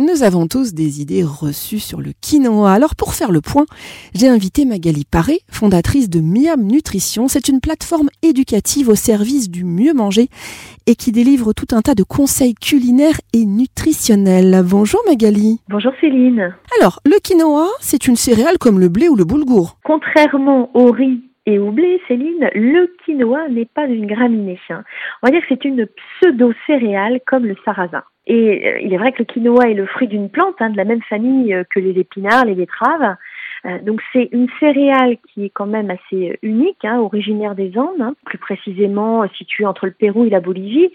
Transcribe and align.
Nous 0.00 0.22
avons 0.22 0.46
tous 0.46 0.74
des 0.74 1.02
idées 1.02 1.24
reçues 1.24 1.80
sur 1.80 2.00
le 2.00 2.12
quinoa. 2.12 2.70
Alors 2.70 2.94
pour 2.94 3.14
faire 3.14 3.32
le 3.32 3.40
point, 3.40 3.66
j'ai 4.14 4.28
invité 4.28 4.64
Magali 4.64 5.04
Paré, 5.04 5.40
fondatrice 5.50 6.08
de 6.08 6.20
Miam 6.20 6.62
Nutrition. 6.62 7.26
C'est 7.26 7.48
une 7.48 7.60
plateforme 7.60 8.08
éducative 8.22 8.90
au 8.90 8.94
service 8.94 9.50
du 9.50 9.64
mieux 9.64 9.94
manger 9.94 10.28
et 10.86 10.94
qui 10.94 11.10
délivre 11.10 11.52
tout 11.52 11.74
un 11.74 11.80
tas 11.80 11.96
de 11.96 12.04
conseils 12.04 12.54
culinaires 12.54 13.18
et 13.32 13.44
nutritionnels. 13.44 14.62
Bonjour 14.64 15.00
Magali. 15.08 15.58
Bonjour 15.68 15.92
Céline. 16.00 16.54
Alors, 16.78 17.00
le 17.04 17.18
quinoa, 17.18 17.66
c'est 17.80 18.06
une 18.06 18.14
céréale 18.14 18.58
comme 18.58 18.78
le 18.78 18.88
blé 18.88 19.08
ou 19.08 19.16
le 19.16 19.24
boulgour. 19.24 19.78
Contrairement 19.82 20.70
au 20.74 20.92
riz 20.92 21.24
et 21.44 21.58
au 21.58 21.72
blé, 21.72 22.00
Céline, 22.06 22.48
le 22.54 22.94
quinoa 23.04 23.48
n'est 23.48 23.64
pas 23.64 23.86
une 23.86 24.06
graminée. 24.06 24.60
On 24.70 25.26
va 25.26 25.32
dire 25.32 25.40
que 25.40 25.46
c'est 25.48 25.64
une 25.64 25.88
pseudo-céréale 26.20 27.18
comme 27.26 27.46
le 27.46 27.56
sarrasin. 27.64 28.04
Et 28.28 28.66
euh, 28.66 28.80
il 28.80 28.92
est 28.92 28.98
vrai 28.98 29.12
que 29.12 29.20
le 29.20 29.24
quinoa 29.24 29.70
est 29.70 29.74
le 29.74 29.86
fruit 29.86 30.06
d'une 30.06 30.28
plante 30.28 30.56
hein, 30.60 30.70
de 30.70 30.76
la 30.76 30.84
même 30.84 31.02
famille 31.02 31.54
euh, 31.54 31.64
que 31.64 31.80
les 31.80 31.98
épinards, 31.98 32.44
les 32.44 32.54
betteraves. 32.54 33.16
Euh, 33.64 33.78
donc 33.80 34.02
c'est 34.12 34.28
une 34.32 34.48
céréale 34.60 35.16
qui 35.32 35.46
est 35.46 35.50
quand 35.50 35.66
même 35.66 35.90
assez 35.90 36.38
unique, 36.42 36.84
hein, 36.84 37.00
originaire 37.00 37.54
des 37.54 37.76
Andes, 37.76 38.00
hein, 38.00 38.14
plus 38.26 38.38
précisément 38.38 39.26
située 39.30 39.64
entre 39.64 39.86
le 39.86 39.92
Pérou 39.92 40.26
et 40.26 40.30
la 40.30 40.40
Bolivie. 40.40 40.92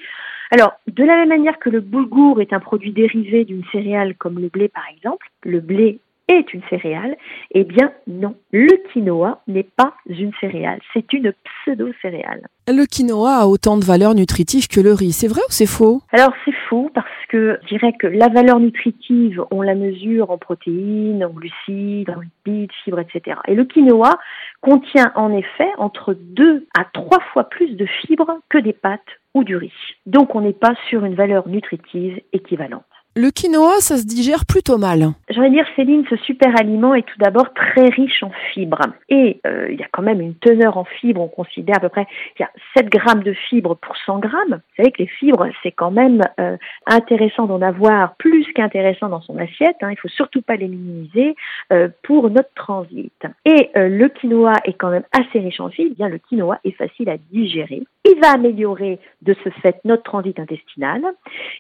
Alors, 0.52 0.74
de 0.88 1.04
la 1.04 1.16
même 1.16 1.30
manière 1.30 1.58
que 1.58 1.72
le 1.72 1.82
boulgour 1.82 2.40
est 2.40 2.54
un 2.54 2.60
produit 2.60 2.92
dérivé 2.92 3.44
d'une 3.44 3.64
céréale 3.72 4.14
comme 4.16 4.38
le 4.40 4.50
blé 4.50 4.68
par 4.68 4.84
exemple, 4.96 5.28
le 5.44 5.60
blé 5.60 6.00
est 6.28 6.54
une 6.54 6.62
céréale, 6.70 7.18
eh 7.52 7.64
bien 7.64 7.92
non, 8.08 8.36
le 8.52 8.76
quinoa 8.92 9.42
n'est 9.48 9.68
pas 9.76 9.94
une 10.08 10.32
céréale, 10.40 10.80
c'est 10.94 11.12
une 11.14 11.34
pseudo-céréale. 11.66 12.48
Le 12.68 12.86
quinoa 12.86 13.42
a 13.42 13.46
autant 13.46 13.78
de 13.78 13.84
valeur 13.84 14.16
nutritive 14.16 14.68
que 14.68 14.80
le 14.80 14.94
riz, 14.94 15.12
c'est 15.12 15.28
vrai 15.28 15.42
ou 15.42 15.52
c'est 15.52 15.66
faux? 15.66 16.02
Alors 16.12 16.34
c'est 16.46 16.56
faux 16.70 16.90
parce 16.94 17.08
que 17.28 17.60
je 17.64 17.68
dirais 17.68 17.94
que 18.00 18.08
la 18.08 18.30
valeur 18.30 18.60
nutritive, 18.60 19.44
on 19.52 19.62
la 19.62 19.76
mesure 19.76 20.32
en 20.32 20.38
protéines, 20.38 21.24
en 21.26 21.30
glucides, 21.30 22.10
en 22.10 22.22
lipides, 22.22 22.72
fibres, 22.84 23.00
etc. 23.00 23.38
Et 23.48 23.56
le 23.56 23.66
quinoa 23.66 24.18
contient 24.62 25.12
en 25.16 25.32
effet 25.34 25.70
entre 25.78 26.14
2 26.14 26.68
à 26.78 26.86
3 26.94 27.20
fois 27.34 27.46
plus 27.50 27.76
de 27.76 27.86
fibres 27.86 28.40
que 28.50 28.58
des 28.58 28.74
pâtes 28.74 29.02
ou 29.34 29.44
du 29.44 29.58
riz. 29.58 29.74
Donc 30.06 30.36
on 30.36 30.42
n'est 30.42 30.54
pas 30.54 30.74
sur 30.90 31.04
une 31.04 31.16
valeur 31.16 31.48
nutritive 31.48 32.22
équivalente. 32.32 32.84
Le 33.16 33.30
quinoa, 33.30 33.80
ça 33.80 33.98
se 33.98 34.08
digère 34.08 34.44
plutôt 34.48 34.80
mal. 34.80 35.12
De 35.30 35.50
dire, 35.50 35.66
Céline, 35.76 36.04
ce 36.10 36.16
super 36.16 36.50
aliment 36.60 36.96
est 36.96 37.04
tout 37.04 37.20
d'abord 37.20 37.54
très 37.54 37.90
riche 37.90 38.24
en 38.24 38.32
fibres. 38.52 38.88
Et 39.08 39.40
euh, 39.46 39.68
il 39.70 39.80
y 39.80 39.84
a 39.84 39.88
quand 39.92 40.02
même 40.02 40.20
une 40.20 40.34
teneur 40.34 40.78
en 40.78 40.84
fibres, 40.84 41.22
on 41.22 41.28
considère 41.28 41.78
à 41.78 41.80
peu 41.80 41.90
près 41.90 42.08
il 42.40 42.42
y 42.42 42.46
a 42.46 42.50
7 42.76 42.90
grammes 42.90 43.22
de 43.22 43.34
fibres 43.34 43.76
pour 43.76 43.96
100 43.98 44.18
grammes. 44.18 44.50
Vous 44.50 44.76
savez 44.78 44.92
que 44.92 45.04
les 45.04 45.08
fibres, 45.08 45.48
c'est 45.62 45.72
quand 45.72 45.92
même 45.92 46.22
euh, 46.40 46.58
intéressant 46.88 47.46
d'en 47.46 47.62
avoir 47.62 48.16
plus 48.16 48.48
qu'intéressant 48.56 49.10
dans 49.10 49.22
son 49.22 49.38
assiette. 49.38 49.78
Hein. 49.82 49.92
Il 49.92 49.98
faut 49.98 50.08
surtout 50.08 50.42
pas 50.42 50.56
les 50.56 50.68
minimiser 50.68 51.36
euh, 51.72 51.90
pour 52.02 52.32
notre 52.32 52.54
transit. 52.56 53.12
Et 53.46 53.70
le 53.76 54.08
quinoa 54.08 54.54
est 54.66 54.74
quand 54.74 54.90
même 54.90 55.06
assez 55.12 55.40
riche 55.40 55.60
en 55.60 55.70
fibres. 55.70 55.92
Eh 55.92 55.96
bien, 55.96 56.10
le 56.10 56.18
quinoa 56.18 56.60
est 56.64 56.72
facile 56.72 57.10
à 57.10 57.18
digérer. 57.32 57.84
Va 58.24 58.32
améliorer 58.32 59.00
de 59.22 59.36
ce 59.44 59.50
fait 59.50 59.82
notre 59.84 60.04
transit 60.04 60.40
intestinal 60.40 61.02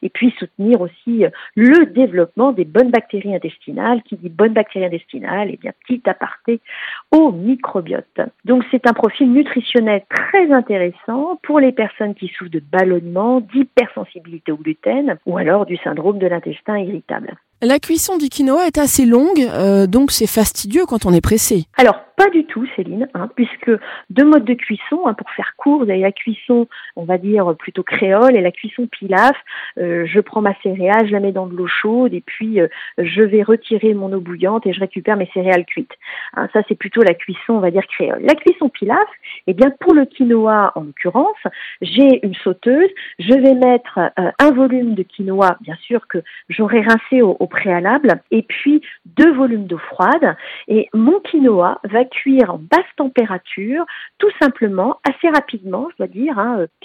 et 0.02 0.08
puis 0.08 0.34
soutenir 0.40 0.80
aussi 0.80 1.26
le 1.58 1.88
développement 1.88 2.54
des 2.54 2.64
bonnes 2.64 2.90
bactéries 2.90 3.36
intestinales. 3.36 4.02
Qui 4.04 4.16
dit 4.16 4.30
bonnes 4.30 4.54
bactéries 4.54 4.86
intestinales, 4.86 5.50
et 5.50 5.56
eh 5.56 5.58
bien 5.58 5.74
petit 5.86 6.02
aparté 6.10 6.62
au 7.12 7.34
microbiote. 7.34 8.22
Donc 8.46 8.64
c'est 8.72 8.88
un 8.88 8.94
profil 8.94 9.34
nutritionnel 9.34 10.04
très 10.10 10.54
intéressant 10.54 11.38
pour 11.44 11.60
les 11.60 11.74
personnes 11.74 12.16
qui 12.16 12.30
souffrent 12.30 12.52
de 12.52 12.62
ballonnement, 12.72 13.42
d'hypersensibilité 13.42 14.54
au 14.54 14.58
gluten 14.58 15.18
ou 15.26 15.38
alors 15.38 15.66
du 15.66 15.76
syndrome 15.78 16.18
de 16.18 16.28
l'intestin 16.28 16.78
irritable. 16.78 17.36
La 17.62 17.80
cuisson 17.80 18.18
du 18.18 18.28
quinoa 18.28 18.68
est 18.68 18.78
assez 18.78 19.06
longue, 19.06 19.40
euh, 19.40 19.88
donc 19.88 20.12
c'est 20.12 20.28
fastidieux 20.28 20.86
quand 20.86 21.06
on 21.06 21.14
est 21.14 21.22
pressé. 21.22 21.64
Alors, 21.78 21.96
pas 22.16 22.30
du 22.30 22.46
tout, 22.46 22.66
Céline, 22.76 23.08
hein, 23.14 23.30
puisque 23.36 23.72
deux 24.10 24.26
modes 24.26 24.46
de 24.46 24.54
cuisson, 24.54 25.02
hein, 25.06 25.14
pour 25.14 25.30
faire 25.32 25.54
court, 25.58 25.84
vous 25.84 25.90
avez 25.90 26.02
la 26.02 26.12
cuisson, 26.12 26.68
on 26.96 27.06
va 27.06 27.18
dire, 27.18 27.56
plutôt 27.58 27.84
créole 27.84 28.36
et 28.36 28.42
la 28.42 28.52
cuisson 28.52 28.88
pilaf. 28.88 29.36
Euh, 29.78 30.06
je 30.06 30.20
prends 30.20 30.42
ma 30.42 30.54
céréale, 30.62 31.08
je 31.08 31.12
la 31.12 31.20
mets 31.20 31.32
dans 31.32 31.48
de 31.48 31.56
l'eau 31.56 31.68
chaude 31.68 32.14
et 32.14 32.22
puis 32.22 32.60
euh, 32.60 32.68
je 32.98 33.22
vais 33.22 33.44
retirer 33.44 33.94
mon 33.94 34.12
eau 34.14 34.20
bouillante 34.20 34.66
et 34.68 34.74
je 34.74 34.80
récupère 34.80 35.18
mes 35.18 35.30
céréales 35.34 35.66
cuites. 35.66 35.94
Hein, 36.36 36.48
ça, 36.54 36.62
c'est 36.68 36.76
plutôt 36.76 37.02
la 37.02 37.14
cuisson, 37.14 37.54
on 37.54 37.60
va 37.60 37.72
dire, 37.72 37.86
créole. 37.88 38.22
La 38.22 38.36
cuisson 38.36 38.70
pilaf, 38.70 38.98
eh 39.48 39.54
bien, 39.54 39.72
pour 39.80 39.94
le 39.94 40.06
quinoa, 40.06 40.72
en 40.76 40.84
l'occurrence, 40.84 41.38
j'ai 41.82 42.26
une 42.26 42.36
sauteuse, 42.36 42.90
je 43.20 43.34
vais 43.34 43.56
mettre 43.56 44.00
un 44.16 44.52
volume 44.52 44.96
de 44.96 45.04
quinoa, 45.04 45.58
bien 45.62 45.76
sûr, 45.82 46.08
que 46.08 46.20
j'aurai 46.50 46.82
rincé 46.82 47.22
au 47.22 47.48
préalable, 47.48 48.22
et 48.32 48.44
puis 48.44 48.82
deux 49.06 49.34
volumes 49.34 49.66
d'eau 49.66 49.78
froide. 49.78 50.36
Et 50.68 50.90
mon 50.94 51.20
quinoa 51.20 51.80
va 51.84 52.04
cuire 52.14 52.54
en 52.54 52.58
basse 52.60 52.86
température, 52.96 53.86
tout 54.20 54.30
simplement, 54.42 55.00
assez 55.08 55.30
rapidement, 55.30 55.88
je 55.92 55.98
dois 55.98 56.08
dire, 56.08 56.36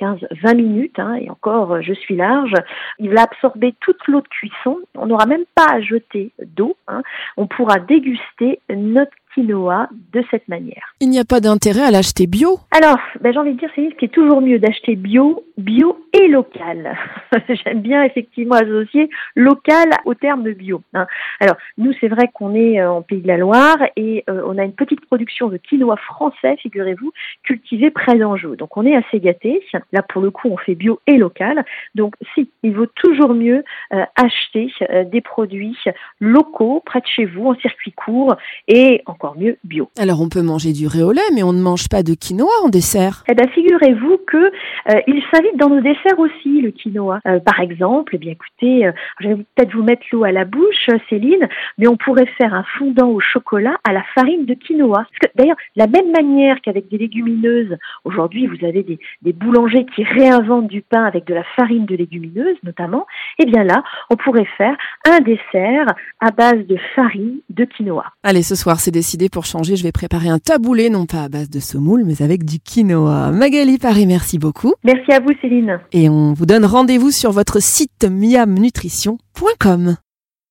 15-20 0.01 0.27
hein, 0.45 0.55
minutes, 0.55 0.99
hein, 0.99 1.15
et 1.15 1.31
encore, 1.31 1.83
je 1.83 1.93
suis 1.93 2.17
large. 2.17 2.55
Il 2.99 3.13
va 3.15 3.23
absorber 3.23 3.75
toute 3.81 4.07
l'eau 4.09 4.21
de 4.21 4.29
cuisson. 4.29 4.79
On 4.95 5.07
n'aura 5.07 5.27
même 5.27 5.45
pas 5.55 5.67
à 5.71 5.81
jeter 5.81 6.33
d'eau. 6.43 6.77
Hein. 6.89 7.03
On 7.37 7.47
pourra 7.47 7.79
déguster 7.79 8.61
notre 8.71 9.13
quinoa 9.35 9.89
de 10.13 10.23
cette 10.31 10.49
manière. 10.49 10.95
Il 11.01 11.11
n'y 11.11 11.19
a 11.19 11.25
pas 11.25 11.41
d'intérêt 11.41 11.83
à 11.83 11.91
l'acheter 11.91 12.27
bio 12.27 12.59
Alors, 12.71 12.99
ben, 13.21 13.33
j'ai 13.33 13.39
envie 13.39 13.55
de 13.55 13.59
dire, 13.59 13.71
c'est 13.75 13.89
ce 13.91 13.95
qui 13.97 14.07
est 14.07 14.15
toujours 14.15 14.41
mieux 14.41 14.59
d'acheter 14.59 14.97
bio, 14.97 15.45
bio 15.57 15.99
et 16.13 16.29
local. 16.29 16.97
J'aime 17.49 17.81
bien 17.81 18.03
effectivement 18.03 18.57
associer 18.57 19.11
local 19.37 19.91
au 20.05 20.15
terme 20.15 20.43
de 20.43 20.53
bio. 20.53 20.83
Hein. 20.95 21.07
Alors, 21.41 21.57
nous, 21.77 21.93
c'est 22.01 22.09
vrai 22.09 22.29
qu'on 22.33 22.55
est 22.55 22.81
euh, 22.81 22.91
en 22.91 23.03
Pays 23.03 23.21
de 23.21 23.29
la 23.29 23.37
Loire 23.37 23.79
et 23.97 24.25
euh, 24.29 24.43
on 24.47 24.59
a 24.59 24.65
une 24.65 24.73
petite 24.73 25.05
production 25.07 25.49
de 25.49 25.57
quinoa 25.57 25.97
français, 25.97 26.57
figurez-vous, 26.57 27.13
cultivé 27.43 27.91
près 27.91 28.17
d'Anjou. 28.17 28.57
Donc, 28.57 28.77
on 28.77 28.87
est 28.87 28.97
assez 28.97 29.21
gâtés. 29.21 29.63
Là, 29.93 30.03
pour 30.03 30.23
le 30.23 30.31
coup, 30.31 30.49
on 30.49 30.57
fait 30.57 30.75
bio 30.75 31.01
et 31.07 31.17
local. 31.17 31.65
Donc, 31.95 32.15
si, 32.35 32.51
il 32.63 32.75
vaut 32.75 32.87
toujours 32.87 33.35
mieux 33.35 33.65
euh, 33.93 34.05
acheter 34.17 34.73
des 35.07 35.21
produits 35.21 35.77
locaux 36.21 36.83
près 36.85 37.01
de 37.01 37.07
chez 37.07 37.25
vous, 37.25 37.47
en 37.47 37.55
circuit 37.57 37.93
court 37.93 38.37
et 38.67 39.03
encore 39.07 39.28
mieux 39.37 39.57
bio. 39.65 39.91
Alors 39.99 40.21
on 40.21 40.29
peut 40.29 40.43
manger 40.43 40.73
du 40.73 40.87
riz 40.87 41.03
au 41.03 41.13
lait, 41.13 41.21
mais 41.35 41.43
on 41.43 41.53
ne 41.53 41.61
mange 41.61 41.89
pas 41.89 42.03
de 42.03 42.15
quinoa 42.15 42.51
en 42.65 42.69
dessert. 42.69 43.25
Eh 43.29 43.35
bien, 43.35 43.47
figurez-vous 43.49 44.19
que 44.27 44.37
euh, 44.37 45.01
il 45.07 45.23
s'invite 45.33 45.57
dans 45.57 45.69
nos 45.69 45.81
desserts 45.81 46.19
aussi, 46.19 46.61
le 46.61 46.71
quinoa. 46.71 47.21
Euh, 47.27 47.41
par 47.41 47.61
exemple, 47.61 48.15
eh 48.15 48.19
bien 48.19 48.33
écoutez, 48.33 48.87
euh, 48.87 48.93
je 49.21 49.29
vais 49.29 49.37
peut-être 49.37 49.75
vous 49.75 49.83
mettre 49.83 50.03
l'eau 50.13 50.25
à 50.25 50.33
la 50.33 50.45
bouche, 50.45 50.89
Céline, 51.09 51.49
mais 51.79 51.89
on 51.89 51.97
pourrait 51.97 52.31
faire 52.39 52.55
un 52.55 52.65
fondant 52.79 53.09
au 53.09 53.21
chocolat 53.21 53.77
à 53.89 53.93
la 53.93 54.03
farine 54.15 54.47
de 54.47 54.55
quinoa. 54.55 54.99
Parce 54.99 55.19
que 55.21 55.29
d'ailleurs, 55.37 55.57
la 55.77 55.87
même 55.87 56.11
manière 56.13 56.61
qu'avec 56.63 56.89
des 56.89 56.99
légumineuses, 56.99 57.77
aujourd'hui 58.05 58.47
vous 58.47 58.65
avez 58.65 58.83
des, 58.83 58.99
des 59.23 59.33
boulangers 59.33 59.87
qui 59.95 60.05
réinventent 60.05 60.69
du 60.69 60.83
pain 60.83 61.05
avec 61.05 61.27
de 61.27 61.35
la 61.35 61.45
farine 61.57 61.87
de 61.87 61.97
légumineuses 61.97 62.57
notamment, 62.63 63.07
eh 63.39 63.47
bien 63.47 63.65
là, 63.65 63.83
on 64.11 64.17
pourrait 64.17 64.49
faire 64.57 64.77
un 65.07 65.21
dessert 65.21 65.87
à 66.21 66.31
base 66.31 66.67
de 66.67 66.77
farine 66.95 67.41
de 67.51 67.65
quinoa. 67.65 68.05
Allez, 68.23 68.43
ce 68.43 68.55
soir, 68.55 68.81
c'est 68.81 68.91
décidé 69.09 69.31
pour 69.31 69.47
changer, 69.47 69.75
je 69.77 69.85
vais 69.85 69.91
préparer 69.91 70.29
un 70.29 70.39
taboulé, 70.39 70.91
non 70.91 71.07
pas 71.07 71.23
à 71.23 71.31
base 71.31 71.49
de 71.49 71.61
semoule, 71.61 72.05
mais 72.05 72.21
avec 72.21 72.45
du 72.45 72.61
quinoa. 72.61 73.31
Magali 73.31 73.79
Paris, 73.79 74.05
merci 74.07 74.39
beaucoup. 74.39 74.75
Merci 74.85 75.13
à 75.13 75.21
vous, 75.21 75.33
Céline. 75.41 75.81
Et 75.93 76.11
on 76.11 76.35
vous 76.35 76.45
donne 76.45 76.67
rendez-vous 76.67 77.11
sur 77.11 77.33
votre 77.33 77.59
site 77.59 78.05
miamnutrition.com. 78.05 79.97